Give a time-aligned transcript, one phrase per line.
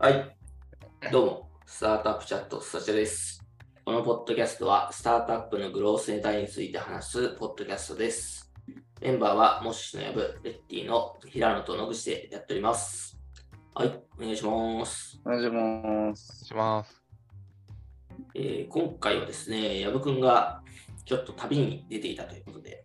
[0.00, 0.36] はい。
[1.10, 3.44] どうも、スタートアップチャット、スタチャです。
[3.84, 8.48] このポッドキャストは、スタートアップのグロースネタについて話すポッドキャストです。
[9.00, 13.18] メンバーは、モッシュのやぶ、レッティの平野と野口でやっております。
[13.74, 15.20] はい、お願いします。
[15.24, 16.44] お願いします。
[16.44, 17.02] します。
[18.36, 20.62] えー今回はですね、やぶくんが
[21.06, 22.84] ちょっと旅に出ていたということで、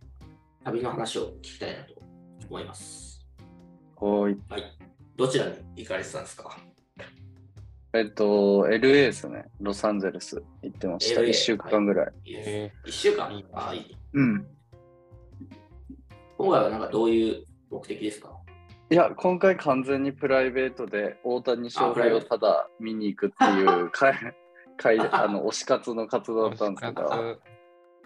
[0.63, 1.93] 旅の話を聞きたいなと
[2.49, 3.23] 思います。
[3.97, 4.35] はい。
[4.49, 4.63] はい。
[5.15, 6.57] どちらに行かれてたんですか？
[7.95, 9.45] えっと、LA ですね。
[9.61, 11.21] ロサンゼルス行ってました。
[11.21, 12.13] LA 1週間ぐらい。
[12.25, 12.49] いいです。
[12.49, 13.31] え1週間？
[13.35, 13.97] いいあいい。
[14.13, 14.47] うん。
[16.37, 18.35] 今回はなんかどういう目的ですか？
[18.89, 24.13] いや、今回完全にプライベートで大谷翔平をただ見に行くっていう会、
[24.77, 27.39] 会あの推し活の活動だったんですけど、活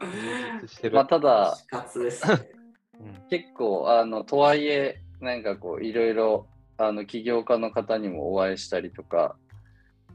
[0.02, 0.96] 充実してる。
[0.96, 2.50] まあ、ただ、死活ですね。
[3.00, 9.38] う ん結構、あの、とはいえ、なんかこう、いろいろ、あの、起業家の方にもお会いしたりとか、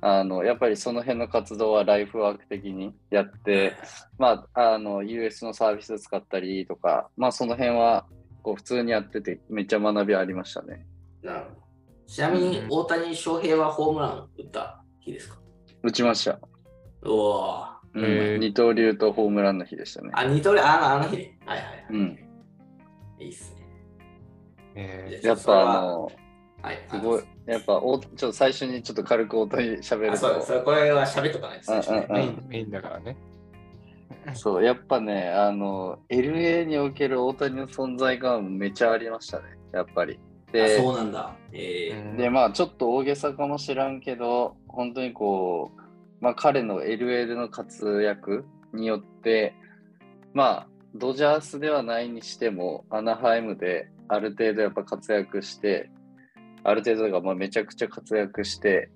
[0.05, 3.75] あの、やっぱりその辺の活動はライフワーク的にやって、
[4.19, 8.07] まあ、あの、US のサービス使ったりとか、まあ、その辺は、
[8.43, 10.87] こう、普通にやってて、めっちゃ学びありましたね。
[11.23, 11.57] なるほど。
[12.09, 15.39] ちなみに大谷翔平はホームラン打った日ですか？
[15.85, 16.39] 打ちました。
[17.05, 17.65] おお。
[17.95, 18.01] う
[18.37, 20.11] ん二刀流とホームランの日でしたね。
[20.15, 21.39] あ、二刀流、ああの日ね。
[21.47, 21.87] はいはいはい。
[21.91, 22.19] うん。
[23.21, 23.63] いいっすね。
[24.75, 26.11] えやっぱ、あの、
[26.63, 26.79] はい。
[26.89, 30.41] すごい、やっぱ、おちょっと最初にちょっと軽く音に喋るあそう。
[30.41, 32.07] そと、れこれは喋っとかないですね。
[32.09, 33.17] メイン、メインだからね。
[34.35, 40.19] そう、やっぱね、あの、LA における大谷の存在感めちゃありましたね、やっぱり。
[40.49, 41.35] あで、そうなんだ。
[41.53, 45.81] えーで、まあ、ちょっと大げさかもしらんけど、本当にこう、
[46.21, 49.55] まあ、彼の LA での活躍によって、
[50.35, 55.91] まあ、ドジャースではないにしても、アナハイムである程度やっぱ活躍して、
[56.65, 58.91] ある程度がまあめちゃくちゃ活躍して、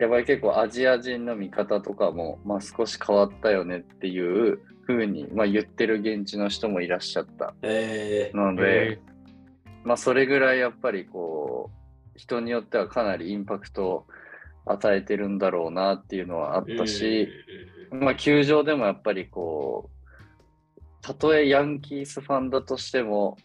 [0.00, 7.52] やっぱり結構アジア人の見方とかも、まあ、少し変わったよねっていうふうに、まあ、言ってる現地の人もいらっしゃった。
[7.60, 8.98] えので、え
[9.84, 14.06] まあ、それぐらいやっぱりこう、人によってはかなりインパクトを
[14.64, 17.28] 与えてるんだろうなっていうのはあったし、
[17.90, 19.90] まあ、球場でもやっぱりこ
[20.78, 23.36] う、たとえヤンキースファンだとしても、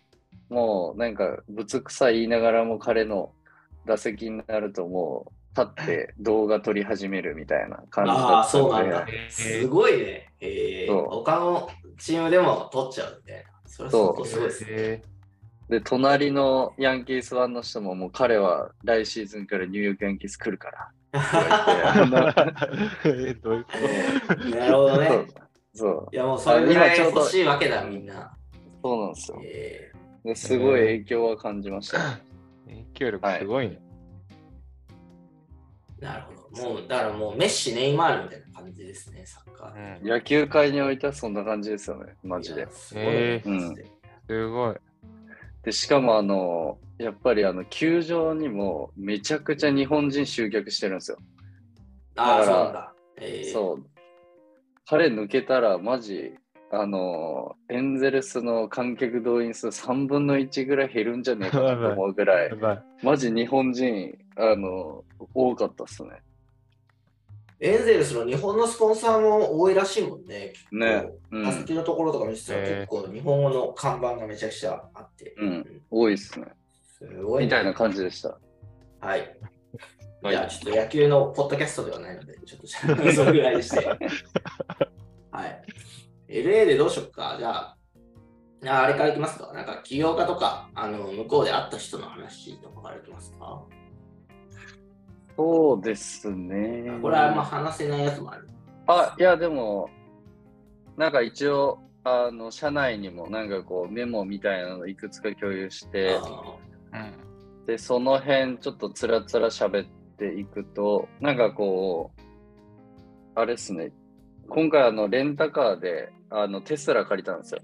[0.50, 3.34] もうなんか、ぶつくさ言いながらも彼の
[3.85, 9.07] 打席になるともう、立って動画撮り始めるみたいな感じだああ、ったので、そうなんだ。
[9.09, 10.29] えーすごいね。
[10.41, 13.44] えーそう他のチームでも取っちゃうみたいな。
[13.66, 14.69] それすごいですね。
[14.72, 15.01] え
[15.69, 20.91] で、隣のヤンキースファンの人ももう彼は来シーズンからニューヨークヤンキース来るから。
[23.06, 23.50] どういうこ
[24.56, 25.07] なるほどね。
[25.07, 25.28] そう
[25.73, 28.35] そういやもうそれぐらい欲しいわけだ、みんな。
[28.84, 29.41] そうなんですよ。
[29.44, 29.91] え
[30.23, 32.00] ですごい影響は感じました。
[32.66, 33.80] と影響力すごいね。
[36.00, 36.64] ーなるほど。
[36.64, 40.00] もう、だからもうメッシ、ネイマールみたいな感じですね、サッカー。
[40.00, 42.68] うん野球界においてはそんな感じですよね、マジで。
[42.72, 43.42] すごい。
[44.28, 44.76] すごい。
[45.64, 51.18] で、しかもあの、やっぱりあの、球場にもめちゃくちゃ日本人集客してるんですよ。
[52.18, 52.94] ああ、だからそうなんだ。
[53.18, 53.86] えーそう。
[54.88, 56.36] 彼抜けたらマジ、
[56.75, 62.52] あの、エンゼルスの観客動員数3分の1ぐらい減るんじゃねえかなと思うぐらい。
[63.02, 65.03] マジ日本人、あの、
[65.34, 66.22] 多かったっすね。
[67.59, 70.52] エンゼルスの日本のスポンサーも多いらしいもんね。
[70.53, 75.34] 結構ねうん打席のところとか見せたらえー結構日本語の看板がめちゃくちゃあって。
[75.38, 76.47] うん多いっすね。
[77.00, 78.38] すごいみたいな感じでした。
[79.00, 79.38] はい。
[80.22, 82.68] はいじゃあ、ちょっと野球のポッドキャストではないので、ちょっと
[83.14, 83.85] それぐらいにして。
[85.31, 85.64] はい。
[86.44, 87.35] LA でどうしよっか？
[87.40, 87.78] じゃあ、
[88.68, 89.51] ああれからいきますか？
[89.53, 93.63] なんか起業家とか、あの、向こうで会った人の話とかからいきますか？
[95.38, 96.97] そうですね。
[97.01, 98.47] これはあんま話せないやつもある。
[98.88, 99.90] あ、いや、でも、
[100.97, 106.55] なんか一応、あの、社内にもなんかこう、メモみたいなのいくつか共有して、あ
[106.93, 106.97] う
[107.61, 109.87] んで、その辺ちょっとつらつら喋っ
[110.17, 112.22] ていくと、なんかこう、
[113.34, 113.91] あれっすね、
[114.50, 117.62] 今回あの、レンタカーで、あの、テスラ借りたんですよ。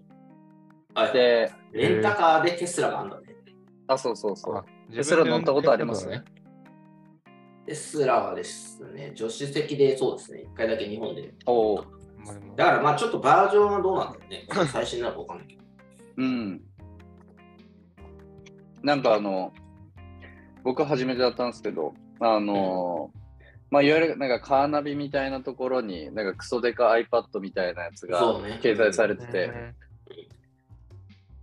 [0.96, 3.36] ーはいで、レンタカーでテスラがあるんだね。
[3.88, 4.66] あ、そうそうそうあ。
[4.94, 6.08] テスラ乗ったことあります？
[6.08, 6.24] ね。
[7.66, 11.34] テスラはですね、助手席でそうですね、一回だけ日本で。
[11.46, 11.86] おー
[12.26, 14.46] まあでもだからまあちょっとバージョンはどうなんだろうね。
[14.72, 15.62] 最新なのかわかんないけど。
[16.18, 16.62] うん。
[18.84, 19.54] なんかあの、
[20.64, 23.12] 僕初めてだったんですけど、あの、
[23.72, 28.22] まあ、いわゆるなんかカーナビみたいなところに、なんかクソデカ iPad みたいなやつが
[28.62, 29.76] 掲載されてて、うん。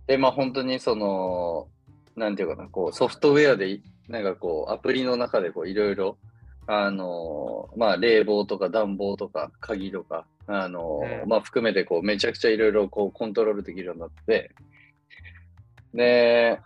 [0.05, 1.67] で、まあ本当にその、
[2.15, 6.17] なんていうかな、こうソフトウェアでい、なんかこうアプリの中でこういろいろ、
[6.71, 11.27] あの、まあ、冷房とか暖房とか鍵とか、あの、うん。
[11.27, 14.51] まあ、含めて、こう、めちゃくちゃいろいろ、こう、コントロールできるようになって、
[15.95, 16.59] で、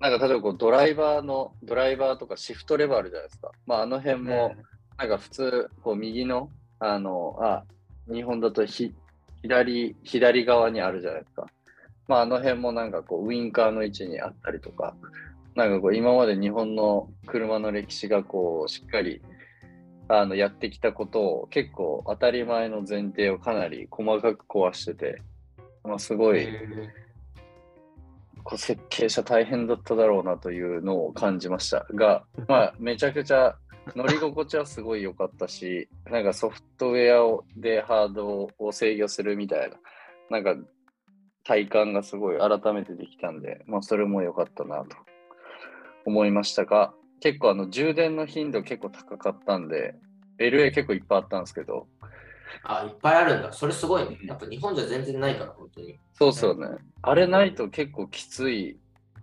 [0.00, 3.52] なんか、例えば、こう、ドライバーの、ドライバーとかシフトレバーあるじゃないですか。
[3.66, 4.54] まあ、あの辺も、
[4.98, 6.50] なんか普通、こう、右の、
[6.80, 7.64] あの、あ、
[8.12, 8.92] 日本だとひ、
[9.42, 11.46] 左、左側にあるじゃないですか。
[12.08, 14.96] まあ、あの辺もなんかこう、ウインカーの位置にあったりとか、
[15.54, 19.22] なんかこう、今まで日本の車の歴史がこう、しっかり、
[20.08, 25.22] あの、やってきたことを結構当たり前の前提をかなり細かく壊してて、
[25.84, 26.48] まあ、すごい、
[28.42, 33.56] こう設計者大変だっただろうなというのを感じましたが、まあ、めちゃくちゃ
[33.96, 39.76] 乗り心地はすごい良かったし、なんかソフトウェアをでハードを制御するみたいな、
[40.30, 40.56] なんか
[41.44, 44.96] 体感がすごい改めてできたんで、まあ、それも良かったなと
[46.04, 49.94] 思いましたが、結構あの充電の頻度結構高かったんで、
[50.38, 51.86] LA 結構いっぱいあったんですけど、
[52.62, 53.52] あ、いっぱいあるんだ。
[53.52, 54.18] それすごいね。
[54.24, 55.98] やっぱ日本じゃ全然ないから、本当に。
[56.14, 58.78] そうそうね、あれないと結構きつい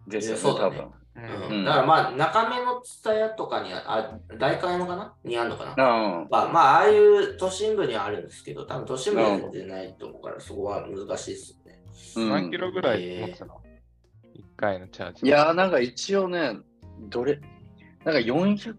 [0.07, 0.91] ですよね、ね分。
[1.17, 5.13] ーうんうんだからまあ、中目のツタヤとかにあ、あ大観山かな？
[5.23, 5.71] にあるのかな？
[5.71, 11.79] うんまあ、まあ、ああいう都心部にはあるんですけど、多分都心部には全然ないと思うから、そこは難しいですよね。
[12.17, 13.47] うん何キロぐらい持つの
[14.35, 15.25] ?1 回のチャージ。
[15.25, 16.57] いやーなんか一応ね、
[17.09, 17.39] どれ、
[18.03, 18.75] なんか400、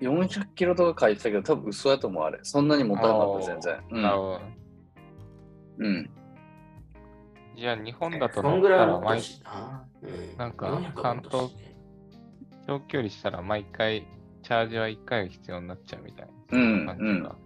[0.00, 2.38] 400キロとか書いてたけど、多分嘘やと思う、あれ。
[2.42, 4.02] そんなに持たなかった、全然。
[4.02, 4.40] なるほど。
[5.78, 6.10] うん。
[7.56, 8.56] じゃあ日本だとそんな。
[8.56, 9.42] うん、か400は持ったし
[10.94, 11.50] 関東
[12.66, 14.06] 長距離したら毎回
[14.42, 16.58] チャージは1回必要になっちゃうみたいな。
[16.58, 17.36] うん感じか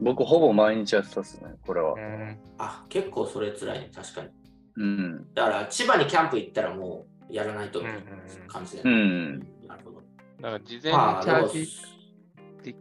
[0.00, 1.98] 僕、ほぼ毎日やってたっすね、これはう。
[1.98, 2.38] ん。
[2.58, 4.28] あ、結構それ辛いね、確かに。
[4.76, 5.34] うん。
[5.34, 8.02] だから、千葉にキャンプ行ったらもうやらないとみたいな
[8.48, 9.04] 感じだうよね。
[9.04, 9.38] ん。
[9.66, 10.02] なるほど。
[10.40, 11.48] だから事前にチまあ、でもャー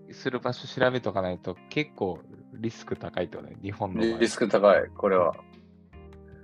[0.07, 2.19] ジする場所調べとかないと結構
[2.53, 4.19] リスク高いってことね、日本の場合。
[4.19, 5.35] リスク高い、これは。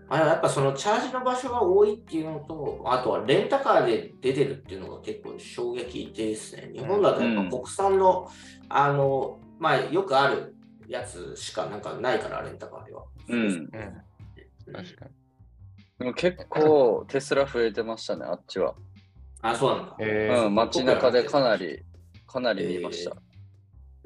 [0.09, 6.71] あやっぱそのチャージの場所が多いっていうのと、あとはレンタカーで出てるっていうのが結構衝撃ですね。
[6.73, 8.27] 日本だとやっぱ国産の、
[8.69, 10.55] あの、まあよくある
[10.87, 13.03] やつしかなんかないから、レンタカーでは。
[13.27, 13.39] うん。
[13.39, 13.69] うん、うん
[14.73, 15.11] 確かに。
[15.99, 18.73] でも結構テスラ増えてましたね、あっちは。
[19.41, 19.95] あ、そうなんだ。
[19.99, 21.83] えーうん、街中でかなり、
[22.25, 23.15] かなり見ました。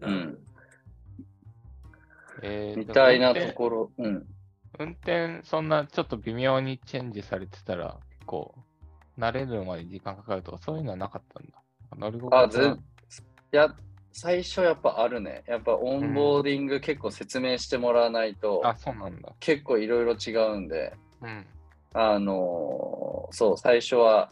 [0.02, 0.38] うん。
[2.42, 3.92] えーみたいなところ。
[3.98, 4.33] うん。
[4.80, 8.56] 運転、そんなちょっと微妙にチェンジされてたら、こ
[9.18, 11.54] う、慣れるまで時間かかるとか、そういうのはなかったんだ。
[11.96, 12.80] 乗り心あ、地はず
[13.52, 13.76] いや、
[14.12, 15.44] 最初やっぱあるね。
[15.48, 19.34] やっぱオンボーディング結構説明してもらわないと、あ、そうなんだ。
[19.40, 21.46] 結構いろいろ違うんで、うん。
[21.94, 24.32] あのーそう、最初は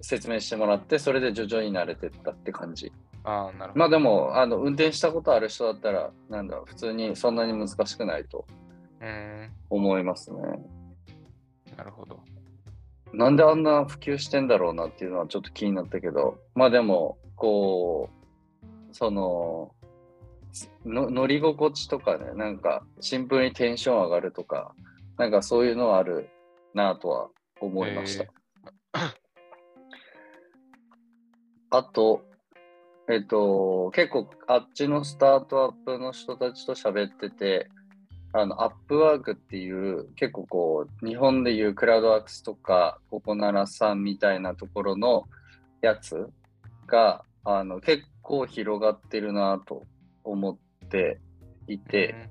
[0.00, 2.92] 説明してもらって、それで徐々に慣れてったって感じ。
[3.24, 3.80] あーなるほど。
[3.80, 8.46] まあでも、あの運転したことある人だったら、なんだろう、普通にそんなに難しくないと
[9.70, 10.40] 思いますね。
[11.76, 12.20] なるほど。
[13.12, 19.74] なんであんな普及してんだろうなっていうのはちょっと気になったけど、まあでも、こう、その、
[20.84, 24.74] の乗り心地とかね、なんかシンプルにテンション上がるとか、
[25.16, 26.28] なんかそういうのはある
[26.74, 27.28] なとは
[27.60, 28.24] 思いました。
[31.70, 32.22] あと、
[33.10, 37.68] えっと、結構あっちのスタートアップの人たちと喋ってて、
[38.32, 45.26] あの、アップワークっていう、結構こう、日本でいうクラウドワークスとか、ココナラさんみたいなところの
[45.80, 46.28] やつ
[46.86, 49.82] が、あの、結構広がってるなと
[50.24, 51.20] 思って
[51.66, 52.28] いて、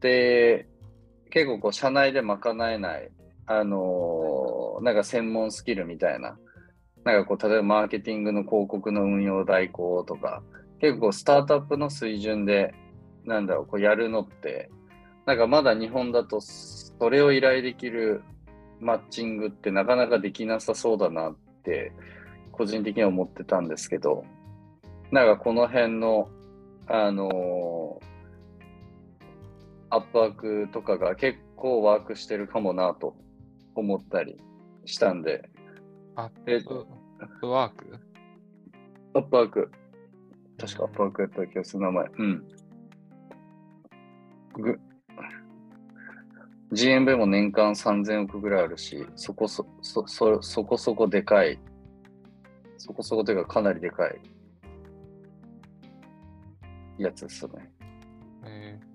[0.00, 0.66] で、
[1.30, 3.10] 結構こう、社内で賄えない、
[3.46, 6.38] あのーなんか専門スキルみたいな、
[7.04, 10.42] なんかこう、例えばマーケティングの広告の運用代行とか、
[10.80, 12.74] 結構スタートアップの水準で、
[13.24, 14.70] なんだろう、こうやるのって、
[15.26, 18.22] なんかまだ日本だと、それを依頼できる
[18.80, 21.92] マッチングってなかなかできなさそうだなって、
[22.52, 24.24] 個人的には思ってたんですけど、
[25.10, 26.28] なんかこの辺の、
[26.86, 28.10] あのー
[29.92, 33.16] アップワークとかが結構ワークしてるかもなと
[33.74, 34.40] 思ったり
[34.84, 35.50] したんで、
[36.14, 36.86] アッえプ
[37.18, 37.98] アップワーク？
[39.14, 39.72] アップワーク、
[40.58, 42.06] 確かアップワークやった気がする名前。
[42.06, 42.48] うん。
[44.54, 44.80] ぐ
[46.72, 51.58] GMV も年間3000億ぐらいあるし、そこそそそそこそこでかい、
[52.78, 54.20] そこそこというかかなりでかい
[56.98, 57.72] やつですね。
[58.44, 58.90] えー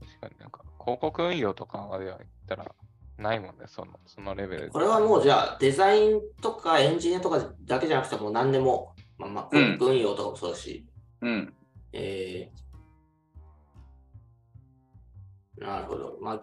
[0.00, 2.74] 確かになんか、広告運用とかまでは言ったら、
[3.18, 4.68] ないもんね、そのそのレベルで。
[4.70, 10.84] これはもうじゃあデザインとかエンジニアとかだけじゃなくてもう何でも、まあまあ、うん運用とかもそうだし、
[11.20, 11.54] うん。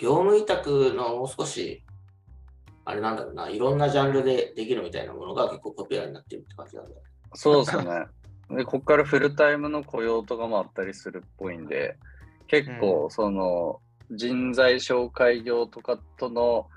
[0.02, 1.84] 業務委託のもう少し、
[2.86, 6.96] あれなんだろうな、いろんなジャンルでできるみたいなものが結構ポピュラーになってるって感じなんだ。
[7.36, 8.08] そうですね。
[8.58, 11.98] で、ここからフルタイムの雇用とかもあったりするっぽいんで、
[12.48, 13.80] 結構、その、
[14.10, 16.68] 人材紹介業とかとの、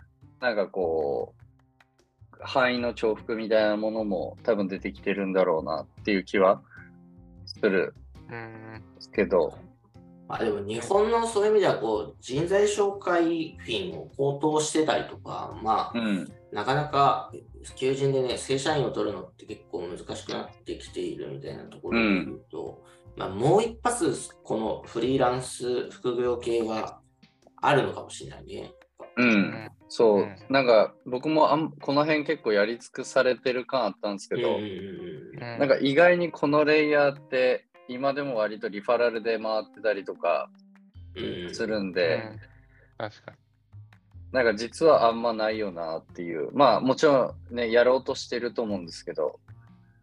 [0.41, 6.63] なんかこう、範囲の重複みたいなものも多分出てきてるんだろうなっていう気は
[7.47, 7.95] する
[8.29, 8.77] うん。
[8.77, 9.55] んですけど、
[10.29, 16.33] まあ、でも日本のそういう意味ではこう人材紹介フィンを高騰してたりとか、まあう、ん。
[16.51, 17.33] なかなか
[17.75, 22.81] 求人でね、正社員を取るのって結構難しくなってきているみたいなところで言うと、
[23.17, 24.15] まあ、もう一発
[24.45, 27.01] このフリーランス副業系は
[27.61, 28.73] あるのかもしれないね。
[29.17, 29.23] う。
[29.23, 29.71] うんん。
[29.89, 40.51] そう、うんなんか僕もあんこの辺結構やり尽くされてる感あったんですけど、うんうんうんなんか意外にこのレイヤーって今でも割とリファラルで回ってたりとか
[41.15, 42.41] うんうんするんうで、ん
[42.99, 43.37] 確かに。
[44.33, 46.51] なんか実はあんまないよなっていう。
[46.53, 49.39] まあもちろんね、やろうとしてると思うんですけど。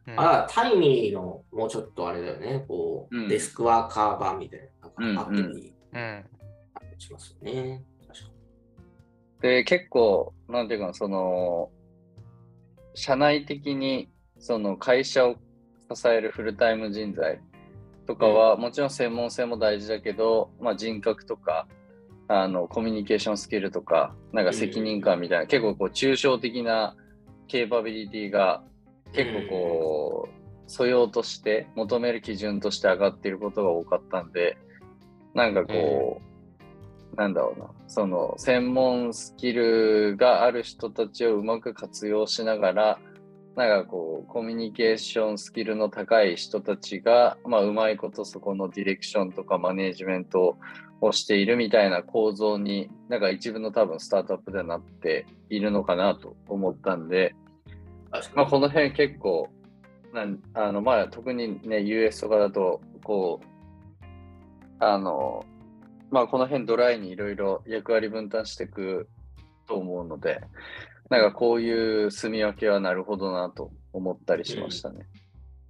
[0.07, 6.25] うんあタイミーのもうちょっとあれだよね、こう、うんデスクワーカー版みたいな、なんかアプリうん。
[6.73, 7.83] あったりしますよね。
[9.41, 11.71] で、結構、なんていうかな、その、
[12.93, 15.35] 社内的にその会社を
[15.93, 17.39] 支えるフルタイム人材
[18.11, 21.67] とかは、もちろん専門性も大事だけど、まあ、人格とか、
[22.27, 26.95] あのコミュニケーションスキルとか、なんか責任感みたいな、結構こう抽象的な
[27.47, 28.63] ケーパビリティが
[29.13, 34.57] 結構こう、素養として求める基準として上がっていることが多かったんで、
[35.33, 36.21] なんかこ
[37.13, 42.99] う、なんだろうな、その専門スキルがある人たちをうまく活用しながら、
[43.55, 50.57] なんかこう、コミュニケーションスキルの高い人たちが、まあ、うまいことそこのディレクションとかマネージメント
[51.01, 57.35] をしているみたいな構造に、なんか一部の多分スタートアップではなっているのかなと思ったんで、
[58.35, 59.49] まあ、この辺結構、
[60.13, 64.05] なんあのまあ、特にね、US とかだと、こう、
[64.79, 65.45] あの、
[66.09, 69.07] まあ、この辺ドライにいろいろ役割分担していく
[69.67, 70.41] と思うので、
[71.11, 75.05] なんかこういう住み分けはなるほどなと思ったりしましたね。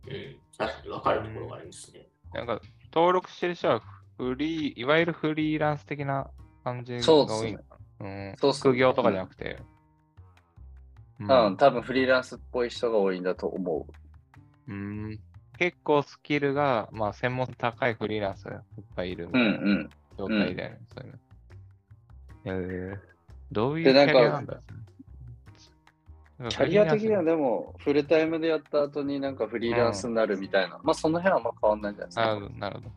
[0.07, 2.07] うん、確かに分かるところがありますね。
[2.31, 2.61] なんか、
[2.93, 3.81] 登録してる人は
[4.17, 6.29] フリー、いわゆるフリーランス的な
[6.63, 7.57] 感じが多いの？
[7.57, 7.63] か
[7.99, 8.07] な。
[8.07, 8.35] うん。
[8.37, 9.57] そうっすね副業とかじゃなくて。
[11.19, 13.87] ううん、多分フリーランスっぽい人が多いんだと思
[14.67, 15.19] うん
[15.57, 19.43] 結構スキルが、まあ、専門性高いフリーランスがいっぱいいるみう。
[19.43, 19.89] うたいなんうん。
[20.19, 20.79] 状態だよね。
[20.95, 21.19] そういうの
[22.45, 22.97] えー
[23.51, 24.61] どういうキャリアなんだ
[26.49, 27.31] キャリア的にはね。
[27.31, 32.31] でも、フルタイムでやった後になんかフリーランスになるみたいな、まあその辺はあんま変わんないんじゃないですか。
[32.31, 32.91] あなるほど。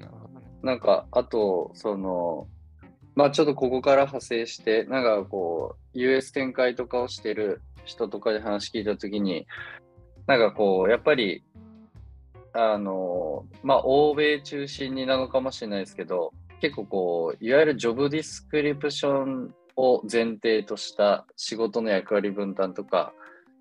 [0.00, 0.46] なるほどね。
[0.62, 2.46] なんか、あと、その、
[3.14, 9.46] まあちょっとここから派生して、なんかこう、US 展開とかをしてる人とかで話聞いたときに、
[10.26, 11.44] なんかこう、やっぱり、
[12.52, 16.32] あの、まあ欧米中心になのかもしれないですけど、
[16.64, 23.12] 結構こう、いわゆるジョブディスクリプションを前提とした仕事の役割分担とか、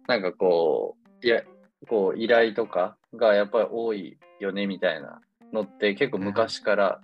[0.08, 1.44] なんかこう、いや、
[1.90, 5.20] こう依頼とかがやっぱり多いよねみたいな
[5.52, 7.02] のって結構昔から、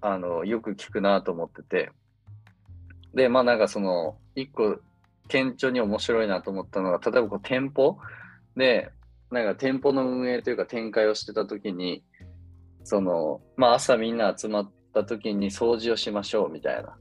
[0.00, 1.90] あのよく聞くなと思ってて。
[3.12, 4.78] でまあなんかその一個
[5.26, 7.98] 顕著に面白いなと思ったのが例えばこう店舗？
[8.56, 8.92] で
[9.32, 12.04] なんか店舗の運営というか展開をしてた時に
[12.84, 16.96] そのまあ朝みんな集まった時に掃除をしましょうみたいな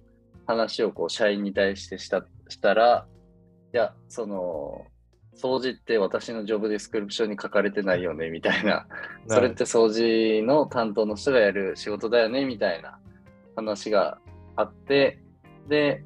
[0.47, 3.05] 話をこう社員に対してしたしたら
[3.73, 4.85] いやその
[5.39, 8.85] 掃除って私のジョブディスクリプションに書かれてないよねみたいな。
[9.27, 12.99] それって掃除の担当の人がやる仕事だよねみたいな
[13.55, 14.19] 話が
[14.57, 15.19] あって、
[15.69, 16.03] で、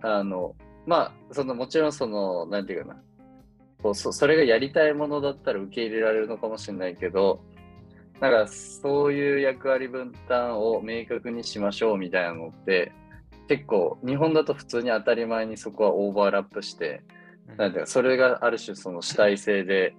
[0.00, 0.54] あの、
[0.86, 3.02] まあ、そのもちろんその、なんていうかな、
[3.82, 7.42] こうそそれがやりたいものだったら受け入れられるのかもしれないけど、
[8.20, 12.92] なんかそういう役割分担を明確にしましょうみたいなのって、
[13.48, 17.02] 結構日本だと普通に当たり前にそこはオーバーラップして、
[17.48, 17.56] うん。
[17.56, 19.94] なんていうか、それがある種その主体性で、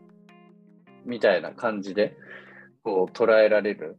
[1.05, 2.17] みたいな感じで、
[2.83, 3.97] こう捉えられる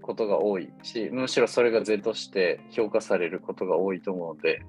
[0.00, 4.62] ことが多いし、むしろそれが是として評価されることが多いと思うので、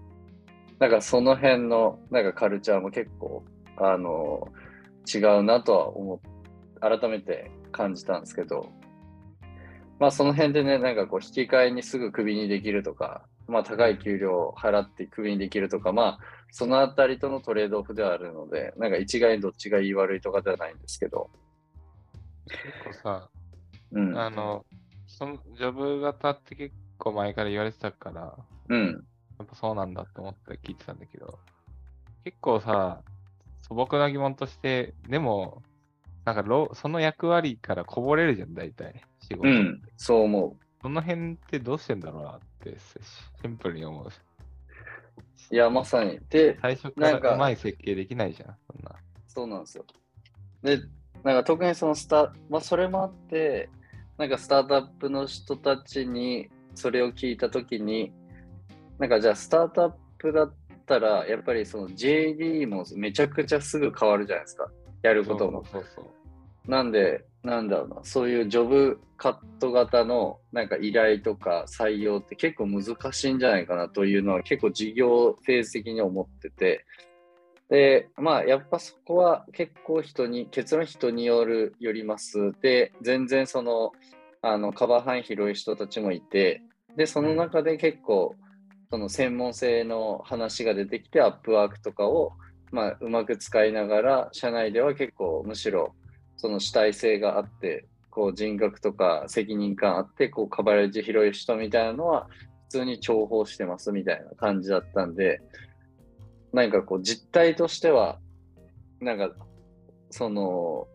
[0.79, 3.43] なんかその辺のなんかカルチャーも結構、
[3.77, 4.51] あの、
[5.13, 6.19] 違うなとは思っ
[6.83, 8.69] 改めて感じたんですけど、
[9.99, 16.19] まあその辺でね、なんかこう引き換えにすぐクビにできるとか、まあ高い給料を払ってクビにできるとか、まあ
[16.51, 21.29] そのあたりとのトレードオフではあるので、なんか一概にどっちがいい悪いとかではないんですけど、
[22.47, 23.29] 結構さ、
[23.91, 24.17] うん。
[24.17, 24.65] あの、
[25.07, 28.37] そのジョブ型って結構前から言われてたから、
[28.69, 29.05] うん。
[29.39, 31.39] やっぱそうなんだと思って聞いてたんだけど、
[32.23, 33.01] 結構さ、
[33.67, 35.63] 素朴な疑問として、でも、
[36.25, 39.03] なんかろその役割からこぼれるじゃん、大体。
[39.19, 39.47] 仕事。
[39.47, 39.81] うん。
[39.97, 42.77] そう思その辺ってどうしてんだろうなって、
[43.41, 44.07] シンプルに思う。
[44.07, 44.09] う。
[45.53, 46.19] いや、まさに。
[46.29, 48.95] で、最初かなんからうまい設計できないじゃん、そんな。
[49.27, 49.85] そうなんですよ。
[50.61, 50.79] で、
[51.23, 53.69] なんか特にそのスタ、まあそれもあって、
[54.17, 58.13] なんかスタートアップの人たちにそれを聞いたときに、
[58.99, 60.53] なんかじゃあスタートアップだっ
[60.85, 64.69] たら、やっぱりその JD もめちゃくちゃすぐ変わるじゃないですか。
[65.03, 65.63] やることも。
[65.65, 66.05] そうそう。
[66.71, 76.85] なんで、なんだろうな、そういうジョブカット型のなんか依頼とか採用って結構難しいんじゃないかなというのは結構事業フェーズ的に思ってて、
[77.69, 82.53] で、まあやっぱそこは結構人に、結論人による、よります。
[82.61, 83.91] で、全然その、
[84.41, 86.61] あの、カバー範囲広い人たちもいて、
[86.95, 88.35] で、その中で結構、
[88.89, 92.33] その専門性の話が出てきて、アップワークとかを、
[92.73, 95.93] まあ、うまく使いながら、社内では結構むしろ、
[96.37, 102.27] その主体性があって、こう人格とか責任感あって、こうカバレッジ広い人みたいなのは
[102.69, 105.39] 普通に重宝してますみたいな感じだったんで、
[106.51, 108.17] なんかこう実態としては、
[108.99, 109.31] なんか
[110.09, 110.87] その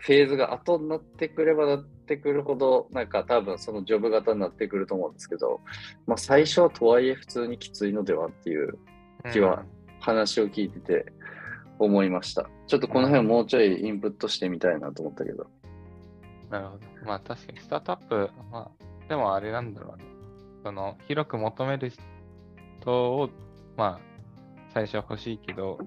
[0.00, 5.62] フェーズが後になってくればなってくるほど、なんか多分そのジョブ型になってくると思うんですけど、
[6.06, 8.78] まあ最初はとはいえ普通にきついのではっていう
[9.32, 9.64] 気は
[10.00, 11.06] 話を聞いてて
[11.78, 12.48] 思いました。
[12.66, 15.46] ちょっとこの辺もうちょいインプットしてみたいなと思ったけど。
[16.50, 16.84] なるほど。
[17.06, 20.04] まあ確かにスタートアップ、まあでもあれなんだろうね。
[20.62, 21.90] その広く求める
[22.80, 23.30] 人を、
[23.76, 24.00] まあ
[24.72, 25.78] 最初は欲しいけど、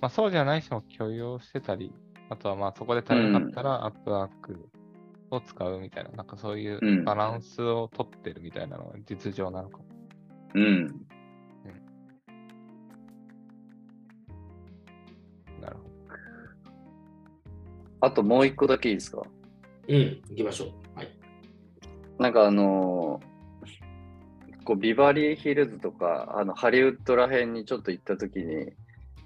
[0.00, 1.92] まあそうじゃない人も許容してたり、
[2.30, 4.68] あとはまあそこで足りなかったらアップワーク
[5.30, 9.84] を使うみたいな、なんかそういううんバランスを取ってるみたいなのが実情なのかも。
[10.54, 11.06] うん。
[18.04, 19.22] あともう一個だけいいですか？
[19.88, 20.68] うん、行きましょう。
[20.96, 21.08] はい。
[22.18, 23.34] なんかあのー
[24.64, 28.72] こうビバリーヒルズとかあのハリウッドら辺にちょっと行った時に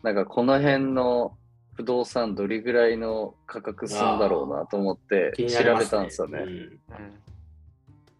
[0.03, 1.37] なんかこの辺の
[1.75, 5.77] 不動産どれぐらいの価格するんだろうなと思って調。
[5.79, 6.41] べたんですよね。
[6.41, 6.79] うんうん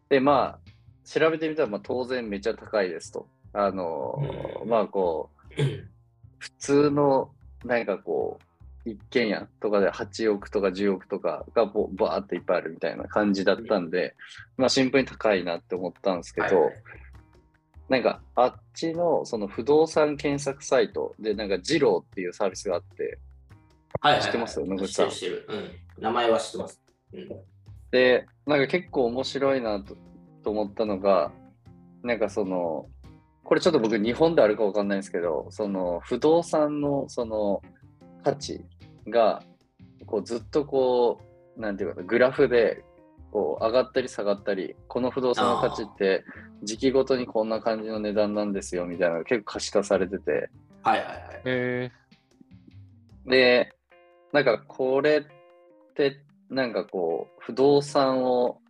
[0.09, 0.69] でまあ
[1.05, 3.27] 調べてみたらまあ当然めっちゃ高いですと。
[3.53, 5.63] あのーうんまあこう
[6.39, 7.31] 普通の
[7.65, 8.45] なんかこう
[8.93, 14.15] 一軒家とかで8億とか10億とかがぼバーっていっぱいあるみたいな感じだったんで、
[14.57, 16.71] まあシンプルに高いなって思ったんですけど、
[17.89, 23.19] なんかあっちのその不動産検索サイトでなんかジローっていうサービスがあって、
[24.01, 24.61] はいはいはい知ってます？
[24.61, 25.11] 野口さん。
[25.99, 26.81] 名前は知ってます。
[27.13, 27.29] うん。
[27.91, 29.97] で、なんか結構面白いなと
[30.45, 31.33] と思ったのが、
[32.03, 32.87] なんかその、
[33.45, 37.63] これちょっと僕日本であるかわかんないんですけど、その不動産のその
[38.23, 38.63] 価値
[39.11, 39.43] が、
[40.07, 41.21] こうずっとこ
[41.57, 42.85] う、なんていうかな、グラフで
[43.33, 46.25] こう上がったり下がったり、この不動産の価値って
[46.63, 50.51] 時期ごとにこんな感じの値段なんですよみたいなのが結構可視化されてて、
[50.83, 51.43] はいはいはい。
[51.45, 51.91] え
[53.27, 53.75] で、
[54.33, 58.61] なんかこれって、なんかこう、不動産を、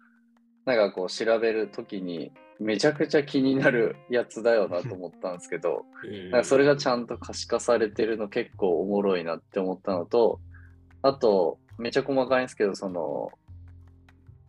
[0.65, 6.31] なんかこう調べるときに、めちゃくちゃ気になるやつだよなと思ったんですけど、うん。
[6.31, 10.41] なんかそれがちゃんと可視化されてるの結構おもろいなって思ったのと、
[11.03, 13.31] あと、めちゃ細かいんですけど、その、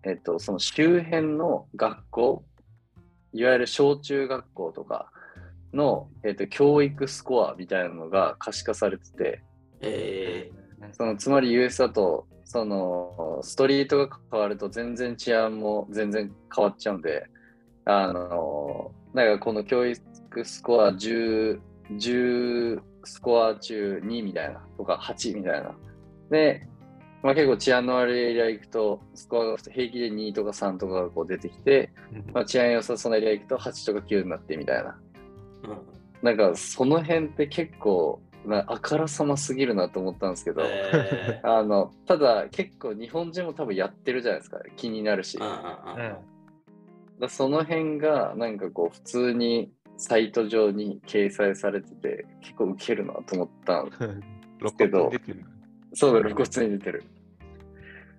[0.04, 2.44] えっと、その周辺の学校、
[3.34, 5.12] いわゆる小中学校とか
[5.74, 9.44] の、えっと、教育スコアみたいなのが可視化されてて、
[9.82, 10.52] え
[10.94, 17.28] そのつまり US だと、そのストリートが変わると全然治安も全然変わっちゃうんで、
[17.90, 20.00] あの、なんかこの教育
[20.46, 21.60] スコア10、
[21.94, 25.76] 10スコア中2みたいなとか8みたいな。
[26.30, 26.68] で、
[27.24, 35.00] まあ、結構治安の悪いエリア行くと、スコアが平気で2とか3とかがこう出てきて、ーまあ、治安良さそうなエリア行くと8とか9になってみたいな。
[36.22, 44.60] なんかその辺って結構なあからさますぎるなと思ったんですけど、えあのただ結構日本人も多分やってるじゃないですか。
[44.76, 45.52] 気になるし、うんうん。
[45.52, 46.39] うん
[47.20, 53.92] らその辺がなんかこう普通にサイト上に掲載されてて結構ウケるなと思ったん
[54.60, 55.46] 露けど 骨に出てる。
[55.94, 57.04] そうだ露骨に出てる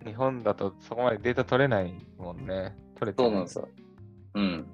[0.05, 2.77] 日本だとそこまでデータ取れないもんね。
[2.99, 3.69] 取れてないそうなんですよ。
[4.35, 4.67] うん。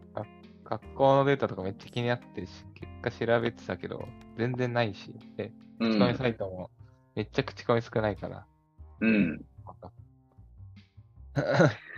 [0.68, 6.28] 学校のデータとかめっちゃ気になってるし、結果調べてたけど、全然ないし、で、うん口コミサ。
[6.28, 6.70] イトも
[7.14, 8.46] めっちゃ口コミ少ないから。
[9.00, 9.44] うん。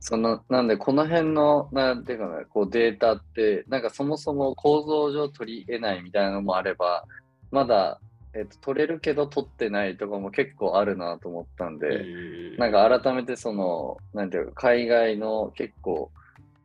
[0.00, 7.04] そのなんで、この辺の、なんていうかな、こうデータって、なんかそもそも構造上取り得ないみたいなのもあれば、
[7.50, 8.00] まだ、
[8.34, 12.56] えっと、取れるけど取ってないとかも結構あるなと思ったんで、うん。
[12.56, 16.10] なんか改めてその、なんていうか、海外の結構、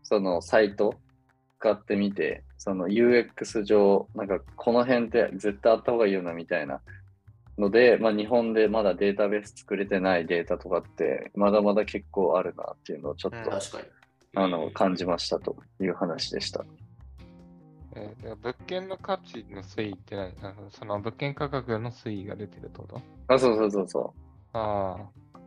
[0.03, 0.93] そのサイト
[1.59, 6.81] 使ってみて、その UX 上、なんかこの辺って絶対あった方がいいよなみたいな
[7.57, 13.83] ので、まあ日本でまだデータベース作れてないデータとかって、まだまだ結構あるなっていうのをちょっと、うん確かに。
[14.35, 16.65] あの、感じましたという話でした。
[17.95, 20.33] えーで物件の価値の推移って何？
[20.41, 23.01] あのその物件価格の推移が出てるってこと？
[23.27, 24.13] あ、そうそうそうそ
[24.53, 24.57] う。
[24.57, 25.39] ああ。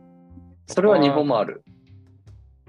[0.67, 1.63] それは日本もある。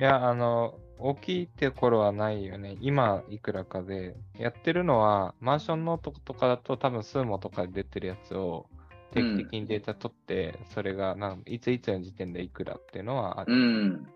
[0.01, 2.77] いや、あの、大きいってところはないよね。
[2.81, 8.66] 今いくらかで、やってるのは、マンションノートとかだと多分スーモとかで出てるやつを
[9.12, 13.53] 定期的にデータ取って、それがなんいついつの時点でいくらっていうのはある。
[13.53, 14.07] うん。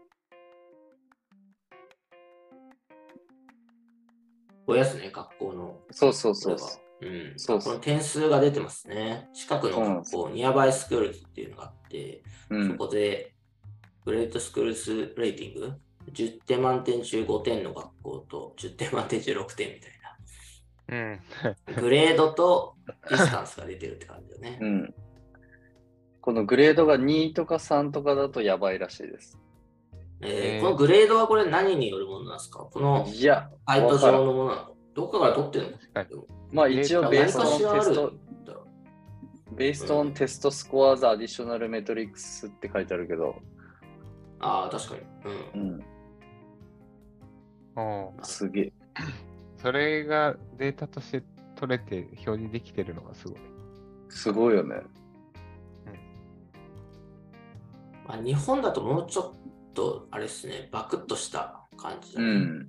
[4.67, 5.81] これやつね、学校の。
[5.91, 6.57] そうそうそう。
[7.01, 7.35] うん。
[7.37, 9.29] そうこの点数が出てますね。
[9.35, 12.77] 近くの学校、ニアバイスクールズっていうのがあって、そうん。
[12.77, 13.35] こで、
[14.05, 15.73] グレートスクールスレーティング、
[16.13, 19.91] 10点満点中5点の学校と10点満点中6点みたい
[20.89, 21.21] うん。
[21.75, 21.81] な。
[21.81, 22.75] グレードと
[23.09, 24.67] ディスタンスが出てるって感じだよねう。
[24.67, 24.95] ん。
[26.21, 29.39] このグレードが2とか3とかだとやばいらしいです。
[30.21, 32.61] えーえーこのグレードはこれ何によるものなんですか？
[32.61, 34.77] このいや、サイト上のものなの？
[34.95, 36.27] どっかから取ってるの？
[36.53, 43.35] まあ一応 based on test、based on test scores and additional metrics って書いてあるけど、
[44.39, 45.01] ああ、確かに。
[45.55, 45.85] うん
[47.75, 47.81] う
[48.21, 48.73] ん、すげえ。
[49.63, 51.23] それがデータとして
[51.55, 53.39] 取れて表示できてるのがすごい。
[54.09, 54.83] すごいよね。
[58.05, 62.27] まあ、日本だともうちょっと、あれですね、バクッとした感じだね。
[62.27, 62.33] うん。
[62.35, 62.67] うん。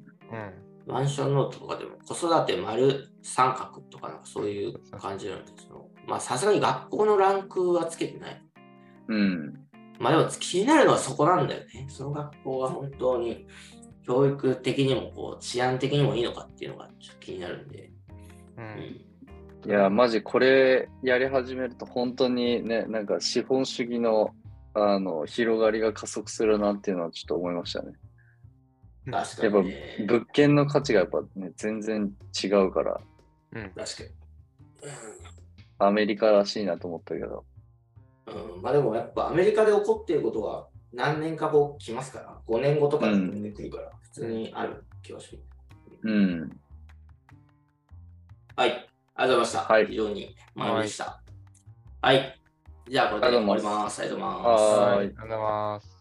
[0.86, 8.45] マンションノートとかでも子育て丸三角とかなんかそういう感じなんですけど、まあさすがに学校のランクはつけてない。
[9.08, 9.53] うん。
[9.99, 11.88] まあでも気になるのはそこなんだよね。
[11.88, 13.47] その学校が本当に
[14.05, 17.89] 教育的にもこう治安的にもいいのかっていうのがちょっと気になるんで。
[18.57, 18.61] う。
[18.61, 24.31] うんん、いや、マジこれやり始めると本当にね、なんか資本主義の
[24.75, 27.93] あの広がりが加速するなっていうのはちょっと思いましたね。
[29.11, 30.05] 確かやっぱに、ね。
[30.07, 32.11] 物件の価値がやっぱね、全然
[32.43, 33.01] 違うから、
[33.53, 33.71] うん。
[33.75, 34.09] 確かに。
[35.79, 37.45] アメリカらしいなと思ったけど。
[38.27, 43.13] うん、まあでもやっぱアメリカで起こっていることが何年か後来ますから、5年後とかで
[43.51, 46.08] 来るから、普通にある気がします。
[46.08, 46.60] うん。
[48.56, 49.60] はい、ありがとうございました。
[49.73, 51.21] はい非常に学びでした。
[52.01, 52.39] はい。
[52.88, 54.01] じゃあこれで終わります。
[54.01, 54.63] ありがとうございます。
[54.63, 55.92] はーいありがとうございます。